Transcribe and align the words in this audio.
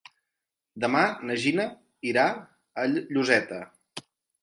Demà 0.85 1.03
na 1.27 1.37
Gina 1.45 1.67
irà 2.15 2.27
a 2.33 2.89
Lloseta. 2.97 3.65